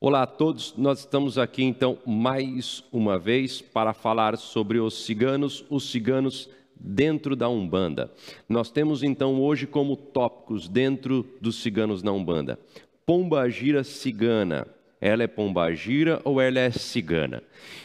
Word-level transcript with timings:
Olá 0.00 0.22
a 0.22 0.26
todos, 0.28 0.74
nós 0.76 1.00
estamos 1.00 1.38
aqui 1.38 1.64
então 1.64 1.98
mais 2.06 2.84
uma 2.92 3.18
vez 3.18 3.60
para 3.60 3.92
falar 3.92 4.38
sobre 4.38 4.78
os 4.78 5.04
ciganos, 5.04 5.64
os 5.68 5.90
ciganos 5.90 6.48
dentro 6.78 7.34
da 7.34 7.48
Umbanda. 7.48 8.08
Nós 8.48 8.70
temos 8.70 9.02
então 9.02 9.40
hoje 9.40 9.66
como 9.66 9.96
tópicos 9.96 10.68
dentro 10.68 11.26
dos 11.40 11.60
ciganos 11.60 12.00
na 12.00 12.12
Umbanda: 12.12 12.60
Pombagira 13.04 13.82
cigana. 13.82 14.68
Ela 15.00 15.22
é 15.22 15.28
pombagira 15.28 16.20
ou 16.24 16.40
ela 16.40 16.58
é 16.58 16.72
cigana? 16.72 17.40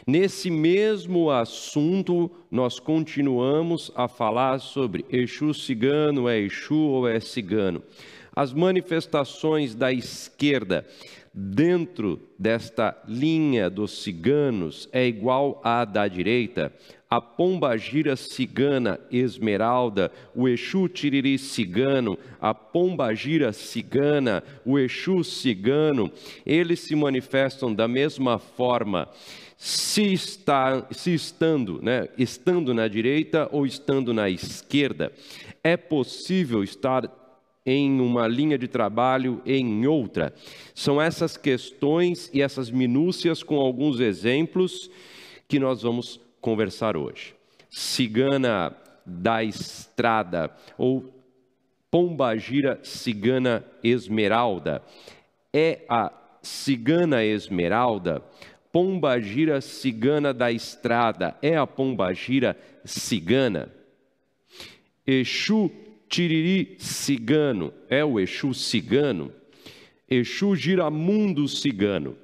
Nesse 0.05 0.50
mesmo 0.50 1.30
assunto, 1.30 2.30
nós 2.50 2.80
continuamos 2.80 3.91
a 3.95 4.07
falar 4.07 4.59
sobre 4.59 5.05
Exu 5.11 5.54
cigano, 5.54 6.27
é 6.27 6.39
Exu 6.39 6.75
ou 6.75 7.07
é 7.07 7.20
cigano. 7.20 7.84
As 8.36 8.52
manifestações 8.52 9.75
da 9.75 9.91
esquerda 9.91 10.86
dentro 11.34 12.20
desta 12.38 12.95
linha 13.07 13.70
dos 13.70 14.03
ciganos 14.03 14.88
é 14.91 15.07
igual 15.07 15.59
à 15.63 15.84
da 15.84 16.07
direita, 16.07 16.71
a 17.09 17.20
pombagira 17.20 18.16
cigana 18.16 18.99
esmeralda, 19.12 20.12
o 20.35 20.48
Exu 20.48 20.88
tiriri 20.88 21.38
cigano, 21.38 22.17
a 22.40 22.54
pombagira 22.54 23.52
cigana, 23.52 24.43
o 24.65 24.77
Exu 24.77 25.23
cigano, 25.23 26.12
eles 26.45 26.81
se 26.81 26.95
manifestam 26.95 27.73
da 27.73 27.88
mesma 27.88 28.38
forma, 28.38 29.07
se, 29.57 30.13
está, 30.13 30.85
se 30.91 31.13
estando, 31.13 31.81
né, 31.81 32.09
estando 32.18 32.73
na 32.73 32.88
direita 32.88 33.48
ou 33.52 33.65
estando 33.65 34.13
na 34.13 34.29
esquerda. 34.29 35.12
É 35.63 35.77
possível 35.77 36.63
estar 36.63 37.23
em 37.66 37.99
uma 38.02 38.27
linha 38.27 38.58
de 38.58 38.67
trabalho 38.67 39.41
em 39.45 39.88
outra. 39.88 40.34
São 40.76 41.02
essas 41.02 41.38
questões 41.38 42.30
e 42.34 42.41
essas 42.41 42.70
minúcias 42.70 43.41
com 43.41 43.55
alguns 43.55 43.99
exemplos 43.99 44.90
que 45.48 45.60
nós 45.60 45.82
vamos 45.82 46.20
conversar 46.41 46.98
hoje. 46.98 47.35
Cigana 47.70 48.76
da 49.05 49.43
estrada 49.43 50.52
ou 50.77 51.13
pombagira 51.90 52.79
cigana 52.84 53.63
esmeralda. 53.84 54.82
É 55.54 55.85
a 55.87 56.12
cigana 56.41 57.24
esmeralda, 57.24 58.21
pombagira 58.71 59.62
cigana 59.62 60.34
da 60.34 60.52
estrada, 60.52 61.37
é 61.41 61.55
a 61.55 61.68
pombagira 61.68 62.57
cigana. 62.84 63.71
Exu 65.06 65.69
Tiriri 66.13 66.75
cigano 66.78 67.73
é 67.89 68.06
o 68.06 68.19
Exu 68.19 68.53
cigano. 68.53 69.33
Exu 70.07 70.56
giramundo 70.56 71.47
cigano 71.47 72.16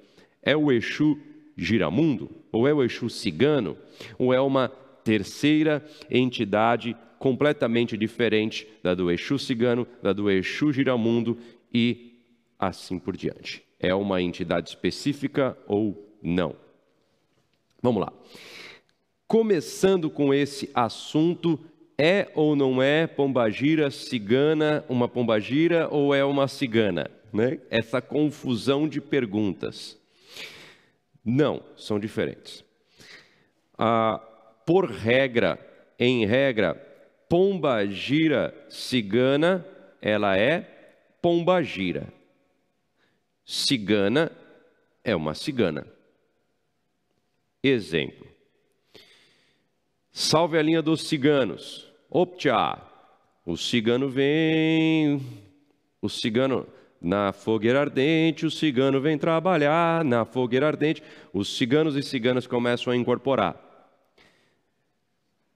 é 0.44 0.56
o 0.56 0.72
Exu 0.72 1.18
giramundo? 1.58 2.30
Ou 2.52 2.68
é 2.68 2.74
o 2.74 2.84
Exu 2.84 3.10
cigano? 3.10 3.76
Ou 4.20 4.32
é 4.32 4.40
uma 4.40 4.70
terceira 5.04 5.84
entidade 6.08 6.96
completamente 7.18 7.98
diferente 7.98 8.68
da 8.84 8.94
do 8.94 9.10
Exu 9.10 9.40
cigano, 9.40 9.88
da 10.04 10.14
do 10.14 10.30
Exu 10.30 10.72
giramundo 10.72 11.36
e 11.74 12.14
assim 12.60 13.00
por 13.00 13.18
diante? 13.18 13.64
É 13.80 13.96
uma 13.96 14.22
entidade 14.22 14.70
específica 14.70 15.58
ou 15.66 16.16
não? 16.22 16.56
Vamos 17.82 18.02
lá. 18.02 18.14
Começando 19.26 20.12
com 20.12 20.32
esse 20.32 20.70
assunto 20.76 21.60
é 22.00 22.32
ou 22.34 22.56
não 22.56 22.82
é 22.82 23.06
pombagira 23.06 23.92
cigana 23.92 24.86
uma 24.88 25.06
pombagira 25.10 25.90
ou 25.90 26.16
é 26.16 26.24
uma 26.24 26.48
cigana? 26.48 27.12
Né? 27.32 27.60
Essa 27.70 28.02
confusão 28.02 28.88
de 28.88 29.02
perguntas. 29.02 30.00
Não, 31.24 31.62
são 31.76 32.00
diferentes. 32.00 32.64
Ah, 33.78 34.18
por 34.66 34.90
regra, 34.90 35.60
em 36.00 36.26
regra, 36.26 36.74
pombagira 37.28 38.56
cigana, 38.70 39.66
ela 40.02 40.38
é 40.38 40.62
pombagira. 41.22 42.08
Cigana 43.44 44.32
é 45.04 45.14
uma 45.14 45.36
cigana. 45.36 45.86
Exemplo. 47.62 48.26
Salve 50.12 50.58
a 50.58 50.62
linha 50.62 50.82
dos 50.82 51.08
ciganos. 51.08 51.89
Optia, 52.12 52.76
o 53.46 53.56
cigano 53.56 54.10
vem, 54.10 55.22
o 56.02 56.10
cigano 56.10 56.66
na 57.00 57.32
fogueira 57.32 57.82
ardente, 57.82 58.48
o 58.48 58.52
cigano 58.52 59.00
vem 59.00 59.16
trabalhar 59.16 60.04
na 60.04 60.26
fogueira 60.26 60.66
ardente. 60.66 61.04
Os 61.32 61.56
ciganos 61.56 61.96
e 61.96 62.02
ciganas 62.02 62.48
começam 62.48 62.92
a 62.92 62.96
incorporar. 62.96 63.56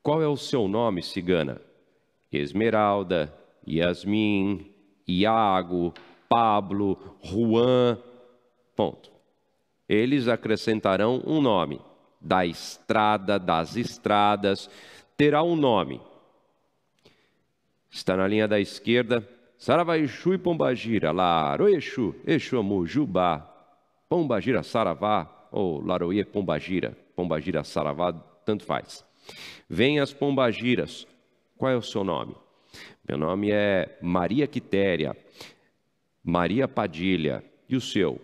Qual 0.04 0.22
é 0.22 0.28
o 0.28 0.38
seu 0.38 0.68
nome, 0.68 1.02
cigana? 1.02 1.60
Esmeralda, 2.32 3.34
Yasmin, 3.68 4.72
Iago, 5.08 5.92
Pablo, 6.30 7.18
Juan. 7.24 7.98
Ponto. 8.76 9.12
Eles 9.90 10.28
acrescentarão 10.28 11.20
um 11.26 11.42
nome. 11.42 11.82
Da 12.22 12.46
estrada, 12.46 13.40
das 13.40 13.76
estradas, 13.76 14.70
terá 15.18 15.42
um 15.42 15.56
nome 15.56 16.00
está 17.94 18.18
na 18.18 18.28
linha 18.28 18.48
da 18.48 18.60
esquerda. 18.60 19.28
Saravá 19.58 19.98
Exu 19.98 20.34
e 20.34 20.38
Pombagira, 20.38 21.12
Laroe 21.12 21.76
Exu, 21.76 22.14
Exu 22.26 22.58
Amu, 22.58 22.86
Jubá, 22.86 23.40
Pombagira 24.10 24.64
Saravá, 24.64 25.48
ou 25.52 25.80
Laroie 25.86 26.26
Pombagira, 26.26 26.98
Pombagira 27.16 27.64
Saravá, 27.64 28.12
tanto 28.46 28.66
faz. 28.66 29.06
Vem 29.70 30.00
as 30.00 30.12
Pombagiras, 30.12 31.08
qual 31.56 31.72
é 31.72 31.76
o 31.78 31.82
seu 31.82 32.04
nome? 32.04 32.36
Meu 33.08 33.18
nome 33.18 33.52
é 33.52 33.98
Maria 34.02 34.48
Quitéria, 34.48 35.16
Maria 36.24 36.68
Padilha, 36.68 37.44
e 37.70 37.76
o 37.76 37.82
seu? 37.82 38.20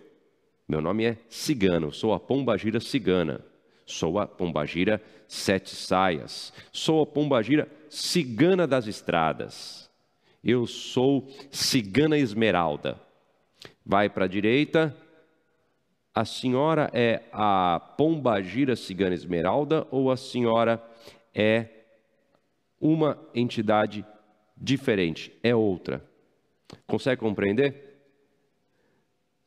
Meu 0.68 0.80
nome 0.80 1.04
é 1.04 1.16
Cigano, 1.28 1.92
sou 1.92 2.12
a 2.12 2.20
Pombagira 2.20 2.80
Cigana. 2.80 3.49
Sou 3.90 4.18
a 4.18 4.26
pombagira 4.26 5.02
sete 5.26 5.74
saias. 5.74 6.52
Sou 6.72 7.02
a 7.02 7.06
pombagira 7.06 7.68
cigana 7.88 8.66
das 8.66 8.86
estradas. 8.86 9.90
Eu 10.42 10.66
sou 10.66 11.28
cigana 11.50 12.16
esmeralda. 12.16 12.98
Vai 13.84 14.08
para 14.08 14.24
a 14.26 14.28
direita. 14.28 14.96
A 16.14 16.24
senhora 16.24 16.90
é 16.92 17.22
a 17.32 17.80
pombagira 17.96 18.76
cigana 18.76 19.14
esmeralda 19.14 19.86
ou 19.90 20.10
a 20.10 20.16
senhora 20.16 20.82
é 21.34 21.66
uma 22.80 23.18
entidade 23.34 24.04
diferente? 24.56 25.32
É 25.42 25.54
outra. 25.54 26.04
Consegue 26.86 27.20
compreender? 27.20 27.89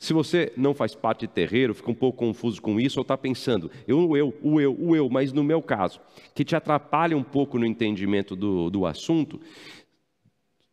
Se 0.03 0.11
você 0.11 0.51
não 0.57 0.73
faz 0.73 0.93
parte 0.93 1.21
de 1.21 1.29
terreiro, 1.29 1.73
fica 1.73 1.89
um 1.89 1.95
pouco 1.95 2.17
confuso 2.17 2.61
com 2.61 2.77
isso, 2.77 2.99
ou 2.99 3.03
está 3.03 3.17
pensando, 3.17 3.71
eu, 3.87 4.09
o 4.09 4.17
eu, 4.17 4.37
o 4.41 4.59
eu, 4.59 4.75
o 4.77 4.93
eu, 4.93 5.09
mas 5.09 5.31
no 5.31 5.45
meu 5.45 5.61
caso, 5.61 6.01
que 6.35 6.43
te 6.43 6.57
atrapalha 6.57 7.15
um 7.15 7.23
pouco 7.23 7.57
no 7.57 7.65
entendimento 7.65 8.35
do, 8.35 8.69
do 8.69 8.85
assunto, 8.85 9.39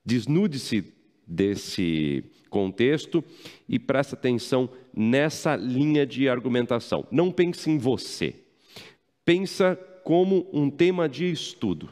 desnude-se 0.04 0.92
desse 1.24 2.24
contexto 2.48 3.22
e 3.68 3.78
presta 3.78 4.16
atenção 4.16 4.68
nessa 4.92 5.54
linha 5.54 6.04
de 6.04 6.28
argumentação. 6.28 7.06
Não 7.08 7.30
pense 7.30 7.70
em 7.70 7.78
você, 7.78 8.34
pensa 9.24 9.76
como 10.02 10.48
um 10.52 10.68
tema 10.68 11.08
de 11.08 11.30
estudo. 11.30 11.88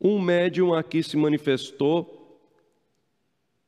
Um 0.00 0.18
médium 0.18 0.72
aqui 0.72 1.02
se 1.02 1.18
manifestou 1.18 2.19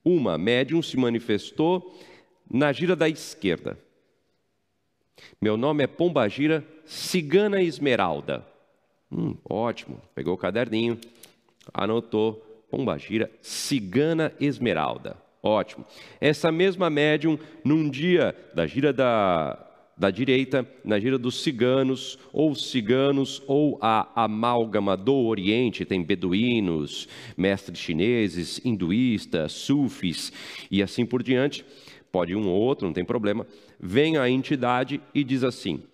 uma 0.04 0.36
médium 0.36 0.82
se 0.82 0.96
manifestou 0.96 1.98
na 2.50 2.72
gira 2.72 2.94
da 2.94 3.08
esquerda. 3.08 3.78
Meu 5.40 5.56
nome 5.56 5.84
é 5.84 5.86
Pombagira 5.86 6.64
Cigana 6.84 7.62
Esmeralda. 7.62 8.46
Hum, 9.10 9.36
ótimo, 9.48 10.00
pegou 10.14 10.34
o 10.34 10.38
caderninho, 10.38 10.98
anotou 11.72 12.34
Pombagira 12.70 13.30
Cigana 13.40 14.32
Esmeralda. 14.40 15.16
Ótimo. 15.42 15.84
Essa 16.20 16.52
mesma 16.52 16.88
médium, 16.88 17.38
num 17.64 17.90
dia 17.90 18.34
da 18.54 18.66
gira 18.66 18.92
da, 18.92 19.58
da 20.02 20.10
direita, 20.10 20.68
na 20.84 20.98
gira 20.98 21.16
dos 21.16 21.44
ciganos, 21.44 22.18
ou 22.32 22.56
ciganos, 22.56 23.40
ou 23.46 23.78
a 23.80 24.24
amálgama 24.24 24.96
do 24.96 25.14
Oriente, 25.14 25.84
tem 25.84 26.02
beduínos, 26.02 27.06
mestres 27.36 27.78
chineses, 27.78 28.60
hinduístas, 28.64 29.52
sufis 29.52 30.32
e 30.68 30.82
assim 30.82 31.06
por 31.06 31.22
diante, 31.22 31.64
pode 32.10 32.34
um 32.34 32.48
ou 32.48 32.60
outro, 32.60 32.84
não 32.84 32.92
tem 32.92 33.04
problema, 33.04 33.46
vem 33.78 34.16
a 34.16 34.28
entidade 34.28 35.00
e 35.14 35.22
diz 35.22 35.44
assim: 35.44 35.84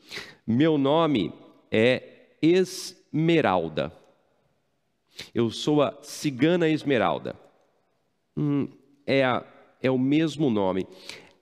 Meu 0.46 0.78
nome 0.78 1.30
é 1.70 2.30
Esmeralda. 2.40 3.92
Eu 5.34 5.50
sou 5.50 5.82
a 5.82 5.98
cigana 6.00 6.66
Esmeralda. 6.66 7.36
Hum, 8.34 8.68
é, 9.06 9.22
a, 9.22 9.44
é 9.82 9.90
o 9.90 9.98
mesmo 9.98 10.48
nome 10.48 10.86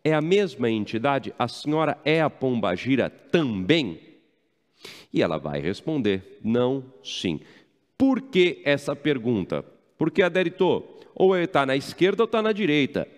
é 0.07 0.15
a 0.15 0.21
mesma 0.21 0.71
entidade? 0.71 1.35
A 1.37 1.49
senhora 1.49 1.99
é 2.05 2.21
a 2.21 2.31
pombagira 2.31 3.11
também? 3.11 3.99
E 5.13 5.21
ela 5.21 5.37
vai 5.37 5.61
responder: 5.61 6.39
não, 6.45 6.85
sim. 7.03 7.41
Por 7.99 8.21
que 8.21 8.63
essa 8.65 8.95
pergunta? 8.95 9.65
Porque 9.99 10.23
Aderito, 10.23 10.85
ou 11.13 11.35
ele 11.35 11.47
está 11.47 11.67
na 11.67 11.75
esquerda 11.75 12.23
ou 12.23 12.27
está 12.27 12.41
na 12.41 12.53
direita. 12.53 13.09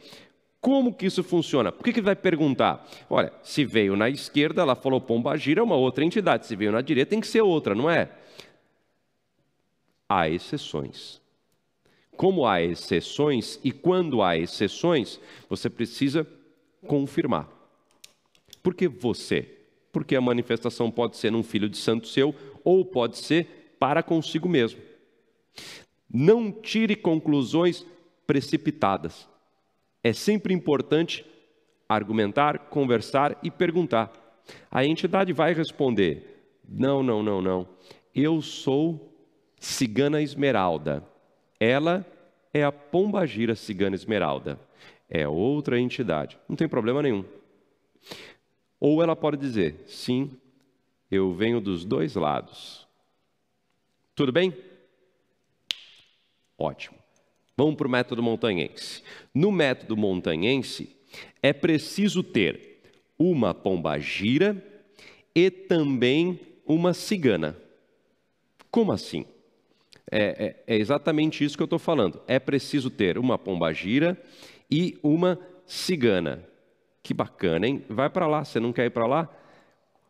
Como 0.62 0.94
que 0.94 1.04
isso 1.04 1.22
funciona? 1.22 1.70
Por 1.70 1.84
que, 1.84 1.92
que 1.92 2.00
vai 2.00 2.16
perguntar? 2.16 2.88
Olha, 3.10 3.34
se 3.42 3.66
veio 3.66 3.94
na 3.94 4.08
esquerda, 4.08 4.62
ela 4.62 4.74
falou 4.74 4.98
pombagira, 4.98 5.60
é 5.60 5.62
uma 5.62 5.76
outra 5.76 6.02
entidade. 6.02 6.46
Se 6.46 6.56
veio 6.56 6.72
na 6.72 6.80
direita, 6.80 7.10
tem 7.10 7.20
que 7.20 7.26
ser 7.26 7.42
outra, 7.42 7.74
não 7.74 7.90
é? 7.90 8.08
Há 10.08 10.26
exceções. 10.26 11.20
Como 12.16 12.46
há 12.46 12.62
exceções, 12.62 13.60
e 13.62 13.70
quando 13.70 14.22
há 14.22 14.38
exceções, 14.38 15.20
você 15.50 15.68
precisa 15.68 16.26
confirmar. 16.86 17.48
Por 18.62 18.74
que 18.74 18.88
você? 18.88 19.48
Porque 19.92 20.14
a 20.16 20.20
manifestação 20.20 20.90
pode 20.90 21.16
ser 21.16 21.32
num 21.32 21.42
filho 21.42 21.68
de 21.68 21.76
santo 21.76 22.06
seu, 22.06 22.34
ou 22.64 22.84
pode 22.84 23.18
ser 23.18 23.74
para 23.78 24.02
consigo 24.02 24.48
mesmo. 24.48 24.80
Não 26.12 26.50
tire 26.50 26.96
conclusões 26.96 27.84
precipitadas. 28.26 29.28
É 30.02 30.12
sempre 30.12 30.54
importante 30.54 31.24
argumentar, 31.88 32.58
conversar 32.70 33.38
e 33.42 33.50
perguntar. 33.50 34.12
A 34.70 34.84
entidade 34.84 35.32
vai 35.32 35.54
responder: 35.54 36.52
não, 36.68 37.02
não, 37.02 37.22
não, 37.22 37.40
não. 37.40 37.68
Eu 38.14 38.42
sou 38.42 39.14
cigana 39.58 40.22
esmeralda. 40.22 41.02
Ela 41.58 42.06
é 42.52 42.62
a 42.62 42.72
pombagira 42.72 43.54
cigana 43.54 43.96
esmeralda. 43.96 44.58
É 45.08 45.26
outra 45.26 45.80
entidade. 45.80 46.38
Não 46.48 46.56
tem 46.56 46.68
problema 46.68 47.02
nenhum. 47.02 47.24
Ou 48.78 49.02
ela 49.02 49.16
pode 49.16 49.36
dizer: 49.36 49.82
sim, 49.86 50.30
eu 51.10 51.32
venho 51.34 51.60
dos 51.60 51.84
dois 51.84 52.14
lados. 52.14 52.86
Tudo 54.14 54.32
bem? 54.32 54.54
Ótimo. 56.58 56.98
Vamos 57.56 57.76
para 57.76 57.88
o 57.88 57.90
método 57.90 58.22
montanhense. 58.22 59.02
No 59.34 59.50
método 59.50 59.96
montanhense, 59.96 60.96
é 61.42 61.52
preciso 61.52 62.22
ter 62.22 62.80
uma 63.18 63.52
pombagira 63.54 64.62
e 65.34 65.50
também 65.50 66.38
uma 66.64 66.92
cigana. 66.92 67.56
Como 68.70 68.92
assim? 68.92 69.24
É, 70.10 70.62
é, 70.66 70.74
é 70.74 70.78
exatamente 70.78 71.44
isso 71.44 71.56
que 71.56 71.62
eu 71.62 71.66
estou 71.66 71.78
falando. 71.78 72.20
É 72.26 72.38
preciso 72.38 72.90
ter 72.90 73.18
uma 73.18 73.38
pombagira 73.38 74.20
e 74.70 74.98
uma 75.02 75.38
cigana. 75.66 76.44
Que 77.02 77.14
bacana, 77.14 77.66
hein? 77.66 77.84
Vai 77.88 78.10
para 78.10 78.26
lá, 78.26 78.44
você 78.44 78.60
não 78.60 78.72
quer 78.72 78.86
ir 78.86 78.90
para 78.90 79.06
lá? 79.06 79.28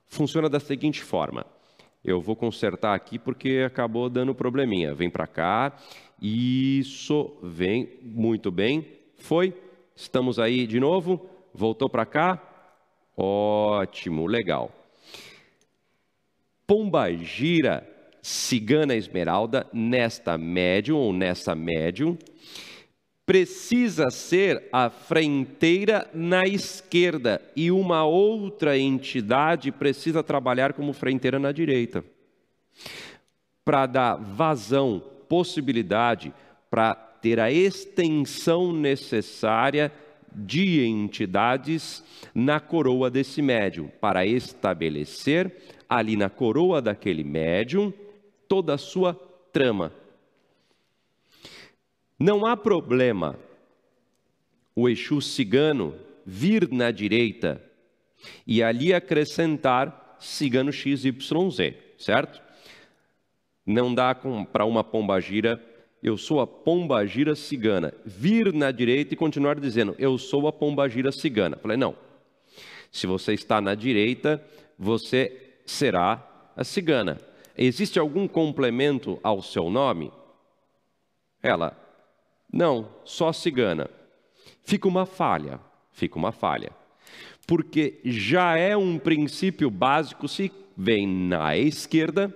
Funciona 0.06 0.49
da 0.49 0.58
seguinte 0.58 1.02
forma. 1.02 1.46
Eu 2.05 2.20
vou 2.20 2.34
consertar 2.34 2.94
aqui 2.94 3.19
porque 3.19 3.64
acabou 3.66 4.08
dando 4.08 4.34
probleminha. 4.34 4.94
Vem 4.94 5.10
para 5.10 5.26
cá. 5.26 5.76
Isso, 6.20 7.37
vem 7.43 7.99
muito 8.02 8.50
bem. 8.50 8.87
Foi. 9.19 9.55
Estamos 9.94 10.38
aí 10.38 10.66
de 10.66 10.81
novo. 10.81 11.28
Voltou 11.52 11.88
para 11.88 12.06
cá. 12.06 12.43
Ótimo, 13.16 14.26
legal. 14.26 14.72
Pomba 16.66 17.12
gira 17.12 17.87
cigana 18.22 18.94
esmeralda 18.94 19.66
nesta 19.72 20.38
médium 20.38 20.99
ou 20.99 21.12
nessa 21.12 21.54
médium 21.54 22.16
precisa 23.28 24.08
ser 24.10 24.70
a 24.72 24.88
frenteira 24.88 26.08
na 26.14 26.46
esquerda 26.46 27.42
e 27.54 27.70
uma 27.70 28.02
outra 28.02 28.78
entidade 28.78 29.70
precisa 29.70 30.22
trabalhar 30.22 30.72
como 30.72 30.94
frenteira 30.94 31.38
na 31.38 31.52
direita. 31.52 32.02
Para 33.66 33.84
dar 33.84 34.14
vazão, 34.16 35.02
possibilidade, 35.28 36.32
para 36.70 36.94
ter 36.94 37.38
a 37.38 37.52
extensão 37.52 38.72
necessária 38.72 39.92
de 40.34 40.82
entidades 40.86 42.02
na 42.34 42.58
coroa 42.58 43.10
desse 43.10 43.42
médium, 43.42 43.90
para 44.00 44.25
estabelecer 44.25 45.54
ali 45.86 46.16
na 46.16 46.30
coroa 46.30 46.80
daquele 46.80 47.25
médium 47.25 47.92
toda 48.48 48.72
a 48.72 48.78
sua 48.78 49.12
trama, 49.52 49.92
não 52.18 52.44
há 52.44 52.56
problema 52.56 53.38
o 54.74 54.88
Exu 54.88 55.20
cigano 55.20 55.94
vir 56.26 56.68
na 56.70 56.90
direita 56.90 57.62
e 58.46 58.62
ali 58.62 58.92
acrescentar 58.92 60.16
cigano 60.18 60.72
XYZ, 60.72 61.74
certo? 61.96 62.42
Não 63.64 63.94
dá 63.94 64.14
para 64.52 64.64
uma 64.64 64.82
pombagira, 64.82 65.62
eu 66.02 66.16
sou 66.16 66.40
a 66.40 66.46
pombagira 66.46 67.34
cigana, 67.34 67.94
vir 68.04 68.52
na 68.52 68.70
direita 68.70 69.14
e 69.14 69.16
continuar 69.16 69.60
dizendo, 69.60 69.94
eu 69.98 70.18
sou 70.18 70.48
a 70.48 70.52
pombagira 70.52 71.12
cigana. 71.12 71.56
Falei, 71.56 71.76
não. 71.76 71.94
Se 72.90 73.06
você 73.06 73.34
está 73.34 73.60
na 73.60 73.74
direita, 73.74 74.42
você 74.78 75.60
será 75.66 76.52
a 76.56 76.64
cigana. 76.64 77.20
Existe 77.56 77.98
algum 77.98 78.26
complemento 78.26 79.20
ao 79.22 79.42
seu 79.42 79.68
nome? 79.70 80.10
Ela 81.42 81.88
não, 82.52 82.88
só 83.04 83.32
cigana. 83.32 83.90
Fica 84.62 84.88
uma 84.88 85.06
falha, 85.06 85.60
fica 85.92 86.18
uma 86.18 86.32
falha. 86.32 86.70
Porque 87.46 88.00
já 88.04 88.56
é 88.56 88.76
um 88.76 88.98
princípio 88.98 89.70
básico, 89.70 90.28
se 90.28 90.52
vem 90.76 91.06
na 91.06 91.56
esquerda, 91.56 92.34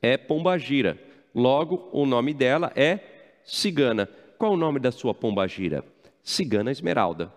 é 0.00 0.16
pombagira. 0.16 0.98
Logo, 1.34 1.88
o 1.92 2.06
nome 2.06 2.32
dela 2.32 2.72
é 2.74 2.98
cigana. 3.44 4.08
Qual 4.38 4.52
o 4.52 4.56
nome 4.56 4.80
da 4.80 4.90
sua 4.90 5.14
pombagira? 5.14 5.84
Cigana 6.22 6.70
Esmeralda. 6.70 7.32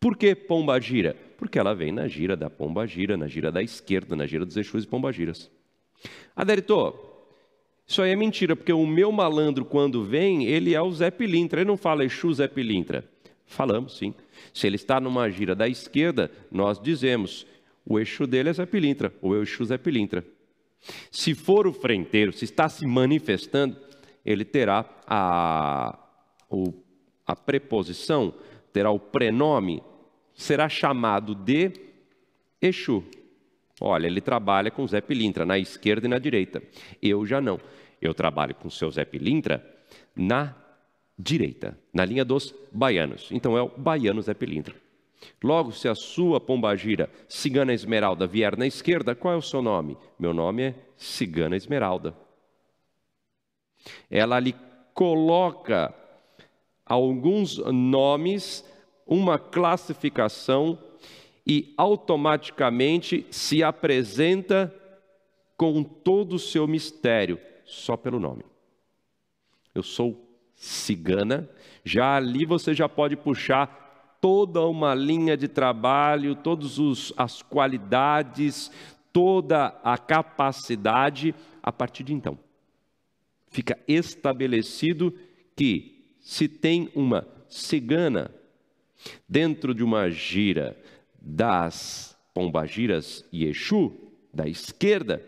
Por 0.00 0.16
que 0.16 0.34
pombagira? 0.34 1.16
Porque 1.36 1.58
ela 1.58 1.74
vem 1.74 1.92
na 1.92 2.06
gira 2.06 2.36
da 2.36 2.48
pombagira, 2.48 3.16
na 3.16 3.26
gira 3.26 3.50
da 3.50 3.62
esquerda, 3.62 4.14
na 4.14 4.26
gira 4.26 4.44
dos 4.44 4.56
Exus 4.56 4.84
e 4.84 4.86
pombagiras. 4.86 5.50
Aderito, 6.34 6.94
isso 7.88 8.02
aí 8.02 8.10
é 8.10 8.16
mentira, 8.16 8.54
porque 8.54 8.72
o 8.72 8.86
meu 8.86 9.10
malandro, 9.10 9.64
quando 9.64 10.04
vem, 10.04 10.44
ele 10.44 10.74
é 10.74 10.82
o 10.82 10.92
Zé 10.92 11.10
Pilintra. 11.10 11.62
Ele 11.62 11.68
não 11.68 11.76
fala 11.78 12.04
Exu 12.04 12.30
Zé 12.34 12.46
Pilintra. 12.46 13.02
Falamos, 13.46 13.96
sim. 13.96 14.12
Se 14.52 14.66
ele 14.66 14.76
está 14.76 15.00
numa 15.00 15.30
gira 15.30 15.54
da 15.54 15.66
esquerda, 15.66 16.30
nós 16.52 16.78
dizemos, 16.78 17.46
o 17.86 17.98
Exu 17.98 18.26
dele 18.26 18.50
é 18.50 18.52
Zé 18.52 18.66
Pilintra, 18.66 19.10
ou 19.22 19.30
o 19.30 19.42
Exu 19.42 19.64
Zé 19.64 19.78
Pilintra. 19.78 20.22
Se 21.10 21.34
for 21.34 21.66
o 21.66 21.72
frenteiro, 21.72 22.30
se 22.30 22.44
está 22.44 22.68
se 22.68 22.86
manifestando, 22.86 23.74
ele 24.22 24.44
terá 24.44 24.84
a, 25.06 25.98
o, 26.50 26.74
a 27.26 27.34
preposição, 27.34 28.34
terá 28.70 28.90
o 28.90 29.00
prenome, 29.00 29.82
será 30.34 30.68
chamado 30.68 31.34
de 31.34 31.72
Exu. 32.60 33.02
Olha, 33.80 34.06
ele 34.06 34.20
trabalha 34.20 34.70
com 34.70 34.86
Zé 34.86 35.00
Pilintra, 35.00 35.44
na 35.44 35.58
esquerda 35.58 36.06
e 36.06 36.10
na 36.10 36.18
direita. 36.18 36.62
Eu 37.00 37.24
já 37.24 37.40
não. 37.40 37.60
Eu 38.00 38.12
trabalho 38.12 38.54
com 38.54 38.68
o 38.68 38.70
seu 38.70 38.90
Zé 38.90 39.04
Pilintra 39.04 39.64
na 40.14 40.54
direita, 41.18 41.78
na 41.92 42.04
linha 42.04 42.24
dos 42.24 42.54
baianos. 42.72 43.28
Então 43.30 43.56
é 43.56 43.62
o 43.62 43.68
baiano 43.68 44.22
Zé 44.22 44.34
Pilintra. 44.34 44.74
Logo, 45.42 45.72
se 45.72 45.88
a 45.88 45.94
sua 45.94 46.40
pombagira 46.40 47.10
Cigana 47.28 47.72
Esmeralda 47.72 48.26
vier 48.26 48.56
na 48.56 48.66
esquerda, 48.66 49.14
qual 49.14 49.34
é 49.34 49.36
o 49.36 49.42
seu 49.42 49.60
nome? 49.60 49.96
Meu 50.18 50.32
nome 50.32 50.62
é 50.62 50.74
Cigana 50.96 51.56
Esmeralda. 51.56 52.14
Ela 54.10 54.38
lhe 54.38 54.54
coloca 54.94 55.94
alguns 56.84 57.58
nomes, 57.58 58.64
uma 59.06 59.38
classificação 59.38 60.78
e 61.48 61.72
automaticamente 61.78 63.26
se 63.30 63.62
apresenta 63.62 64.74
com 65.56 65.82
todo 65.82 66.34
o 66.34 66.38
seu 66.38 66.68
mistério, 66.68 67.40
só 67.64 67.96
pelo 67.96 68.20
nome. 68.20 68.44
Eu 69.74 69.82
sou 69.82 70.28
cigana, 70.54 71.48
já 71.84 72.16
ali 72.16 72.44
você 72.44 72.74
já 72.74 72.88
pode 72.88 73.16
puxar 73.16 74.18
toda 74.20 74.66
uma 74.66 74.94
linha 74.94 75.36
de 75.36 75.48
trabalho, 75.48 76.34
todas 76.34 77.12
as 77.16 77.40
qualidades, 77.40 78.70
toda 79.12 79.68
a 79.82 79.96
capacidade 79.96 81.34
a 81.62 81.72
partir 81.72 82.02
de 82.02 82.12
então. 82.12 82.38
Fica 83.48 83.78
estabelecido 83.88 85.14
que 85.56 86.14
se 86.20 86.46
tem 86.46 86.90
uma 86.94 87.26
cigana 87.48 88.30
dentro 89.28 89.74
de 89.74 89.82
uma 89.82 90.10
gira, 90.10 90.76
das 91.28 92.16
pombagiras 92.32 93.22
Exu, 93.30 93.92
da 94.32 94.48
esquerda, 94.48 95.22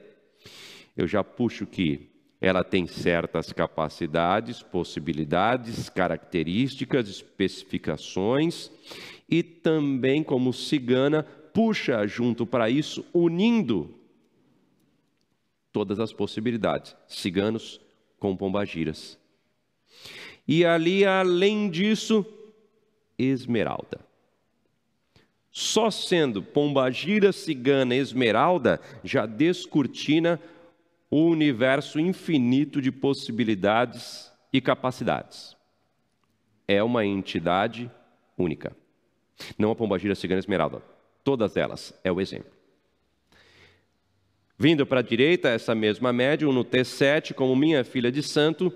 eu 0.96 1.06
já 1.06 1.22
puxo 1.22 1.66
que 1.66 2.08
ela 2.40 2.64
tem 2.64 2.86
certas 2.86 3.52
capacidades, 3.52 4.62
possibilidades, 4.62 5.90
características, 5.90 7.06
especificações 7.06 8.70
e 9.28 9.42
também, 9.42 10.22
como 10.22 10.54
cigana, 10.54 11.22
puxa 11.22 12.06
junto 12.06 12.46
para 12.46 12.70
isso, 12.70 13.04
unindo 13.12 13.94
todas 15.70 16.00
as 16.00 16.14
possibilidades, 16.14 16.96
ciganos 17.06 17.78
com 18.18 18.34
pombagiras. 18.34 19.18
E 20.48 20.64
ali, 20.64 21.04
além 21.04 21.68
disso, 21.68 22.24
esmeralda. 23.18 24.09
Só 25.60 25.90
sendo 25.90 26.42
pombagira, 26.42 27.32
cigana, 27.32 27.94
esmeralda, 27.94 28.80
já 29.04 29.26
descortina 29.26 30.40
o 31.10 31.26
universo 31.26 32.00
infinito 32.00 32.80
de 32.80 32.90
possibilidades 32.90 34.32
e 34.50 34.58
capacidades. 34.58 35.54
É 36.66 36.82
uma 36.82 37.04
entidade 37.04 37.90
única. 38.38 38.74
Não 39.58 39.70
a 39.70 39.76
pombagira, 39.76 40.14
cigana, 40.14 40.38
esmeralda. 40.38 40.82
Todas 41.22 41.58
elas 41.58 41.92
é 42.02 42.10
o 42.10 42.22
exemplo. 42.22 42.50
Vindo 44.56 44.86
para 44.86 45.00
a 45.00 45.02
direita, 45.02 45.50
essa 45.50 45.74
mesma 45.74 46.10
médium, 46.10 46.54
no 46.54 46.64
T7, 46.64 47.34
como 47.34 47.54
minha 47.54 47.84
filha 47.84 48.10
de 48.10 48.22
santo, 48.22 48.72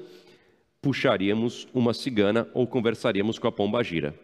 puxaríamos 0.83 1.67
uma 1.73 1.95
cigana 1.95 2.47
ou 2.53 2.67
conversaríamos 2.67 3.38
com 3.38 3.49
a 3.49 3.53
pombagira. 3.53 4.14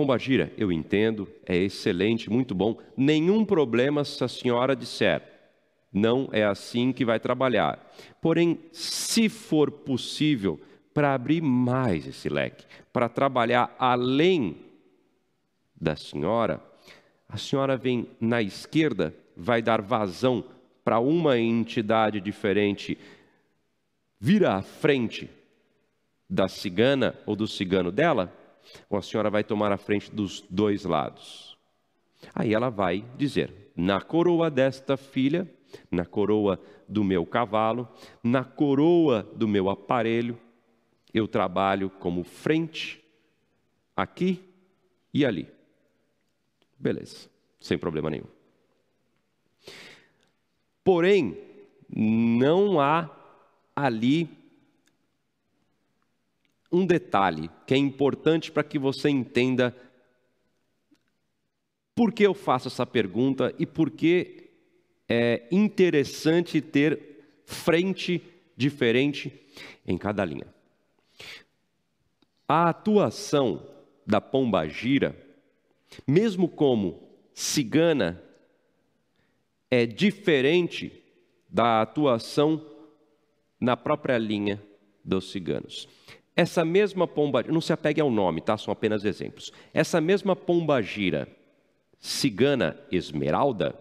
Pombagira, 0.00 0.50
eu 0.56 0.72
entendo, 0.72 1.28
é 1.44 1.54
excelente, 1.54 2.30
muito 2.30 2.54
bom. 2.54 2.78
Nenhum 2.96 3.44
problema 3.44 4.02
se 4.02 4.24
a 4.24 4.28
senhora 4.28 4.74
disser. 4.74 5.22
Não 5.92 6.30
é 6.32 6.42
assim 6.42 6.90
que 6.90 7.04
vai 7.04 7.20
trabalhar. 7.20 7.92
Porém, 8.18 8.58
se 8.72 9.28
for 9.28 9.70
possível, 9.70 10.58
para 10.94 11.12
abrir 11.12 11.42
mais 11.42 12.06
esse 12.06 12.30
leque, 12.30 12.64
para 12.90 13.10
trabalhar 13.10 13.76
além 13.78 14.56
da 15.78 15.94
senhora, 15.94 16.62
a 17.28 17.36
senhora 17.36 17.76
vem 17.76 18.08
na 18.18 18.40
esquerda 18.40 19.14
vai 19.36 19.60
dar 19.60 19.82
vazão 19.82 20.42
para 20.82 20.98
uma 20.98 21.38
entidade 21.38 22.22
diferente, 22.22 22.96
vira 24.18 24.54
à 24.54 24.62
frente 24.62 25.28
da 26.26 26.48
cigana 26.48 27.14
ou 27.26 27.36
do 27.36 27.46
cigano 27.46 27.92
dela, 27.92 28.39
ou 28.88 28.98
a 28.98 29.02
senhora 29.02 29.30
vai 29.30 29.44
tomar 29.44 29.72
a 29.72 29.76
frente 29.76 30.10
dos 30.10 30.40
dois 30.48 30.84
lados. 30.84 31.58
Aí 32.34 32.54
ela 32.54 32.70
vai 32.70 33.04
dizer: 33.16 33.72
na 33.76 34.00
coroa 34.00 34.50
desta 34.50 34.96
filha, 34.96 35.48
na 35.90 36.04
coroa 36.04 36.60
do 36.88 37.04
meu 37.04 37.24
cavalo, 37.24 37.88
na 38.22 38.44
coroa 38.44 39.22
do 39.34 39.46
meu 39.48 39.70
aparelho, 39.70 40.38
eu 41.12 41.26
trabalho 41.26 41.90
como 41.90 42.24
frente, 42.24 43.02
aqui 43.96 44.42
e 45.12 45.24
ali. 45.24 45.48
Beleza, 46.78 47.28
sem 47.60 47.76
problema 47.76 48.10
nenhum. 48.10 48.28
Porém, 50.82 51.36
não 51.88 52.80
há 52.80 53.10
ali 53.74 54.39
um 56.72 56.86
detalhe 56.86 57.50
que 57.66 57.74
é 57.74 57.76
importante 57.76 58.50
para 58.50 58.62
que 58.62 58.78
você 58.78 59.08
entenda 59.08 59.76
por 61.94 62.12
que 62.12 62.22
eu 62.22 62.32
faço 62.32 62.68
essa 62.68 62.86
pergunta 62.86 63.54
e 63.58 63.66
por 63.66 63.90
que 63.90 64.50
é 65.08 65.46
interessante 65.50 66.60
ter 66.60 67.42
frente 67.44 68.22
diferente 68.56 69.32
em 69.86 69.98
cada 69.98 70.24
linha. 70.24 70.46
A 72.48 72.68
atuação 72.68 73.66
da 74.06 74.20
pomba 74.20 74.66
gira, 74.68 75.16
mesmo 76.06 76.48
como 76.48 77.08
cigana 77.34 78.22
é 79.70 79.86
diferente 79.86 81.02
da 81.48 81.82
atuação 81.82 82.64
na 83.60 83.76
própria 83.76 84.18
linha 84.18 84.62
dos 85.04 85.30
ciganos. 85.30 85.88
Essa 86.34 86.64
mesma 86.64 87.06
pomba, 87.06 87.42
não 87.42 87.60
se 87.60 87.72
apegue 87.72 88.00
ao 88.00 88.10
nome, 88.10 88.40
tá? 88.40 88.56
São 88.56 88.72
apenas 88.72 89.04
exemplos. 89.04 89.52
Essa 89.74 90.00
mesma 90.00 90.34
pomba 90.34 90.80
gira 90.80 91.28
cigana 91.98 92.78
esmeralda, 92.90 93.78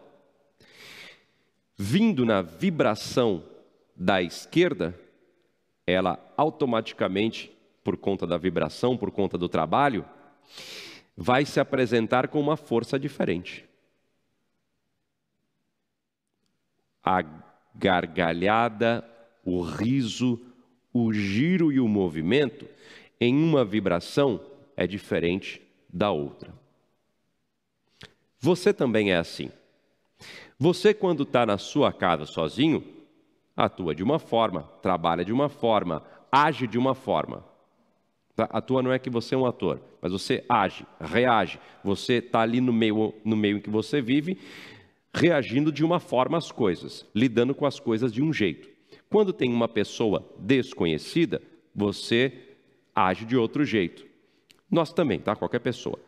vindo 1.78 2.26
na 2.26 2.42
vibração 2.42 3.44
da 3.96 4.22
esquerda, 4.22 4.94
ela 5.88 6.20
automaticamente, 6.36 7.52
por 7.84 7.96
conta 7.96 8.28
da 8.28 8.38
vibração, 8.38 8.98
por 8.98 9.10
conta 9.10 9.38
do 9.38 9.48
trabalho, 9.48 10.06
vai 11.16 11.46
se 11.46 11.60
apresentar 11.60 12.28
com 12.28 12.40
uma 12.40 12.58
força 12.58 13.00
diferente. 13.00 13.70
a 17.04 17.24
gargalhada, 17.74 19.04
o 19.44 19.62
riso, 19.62 20.40
o 21.06 21.14
giro 21.14 21.72
e 21.72 21.80
o 21.80 21.88
movimento 21.88 22.68
em 23.20 23.36
uma 23.36 23.66
vibração 23.66 24.40
é 24.76 24.88
diferente 24.88 25.62
da 25.92 26.12
outra. 26.12 26.54
Você 28.40 28.74
também 28.74 29.12
é 29.12 29.18
assim. 29.18 29.52
Você, 30.58 30.94
quando 30.94 31.24
está 31.24 31.46
na 31.46 31.58
sua 31.58 31.92
casa 31.92 32.26
sozinho, 32.26 32.84
atua 33.56 33.94
de 33.94 34.04
uma 34.04 34.20
forma, 34.20 34.64
trabalha 34.82 35.26
de 35.26 35.34
uma 35.34 35.50
forma, 35.50 36.04
age 36.32 36.68
de 36.68 36.78
uma 36.78 36.96
forma. 36.96 37.44
Tá? 38.36 38.48
Atua 38.52 38.82
não 38.82 38.92
é 38.92 39.00
que 39.00 39.10
você 39.10 39.36
é 39.36 39.38
um 39.38 39.46
ator, 39.46 39.82
mas 40.02 40.12
você 40.12 40.44
age, 40.48 40.86
reage. 41.00 41.60
Você 41.84 42.16
está 42.16 42.42
ali 42.42 42.62
no 42.62 42.72
meio, 42.72 43.14
no 43.24 43.36
meio 43.36 43.58
em 43.58 43.62
que 43.62 43.70
você 43.70 44.02
vive 44.02 44.38
reagindo 45.14 45.72
de 45.72 45.84
uma 45.84 46.00
forma 46.00 46.38
às 46.38 46.52
coisas, 46.52 47.06
lidando 47.14 47.54
com 47.56 47.66
as 47.66 47.80
coisas 47.80 48.14
de 48.14 48.22
um 48.22 48.32
jeito. 48.32 48.70
Quando 49.10 49.34
tem 49.34 49.52
uma 49.52 49.68
pessoa 49.68 50.24
desconhecida, 50.38 51.42
você 51.74 52.32
age 52.94 53.26
de 53.26 53.36
outro 53.36 53.66
jeito. 53.66 54.06
Nós 54.70 54.94
também, 54.94 55.20
tá? 55.20 55.36
Qualquer 55.36 55.60
pessoa. 55.60 56.00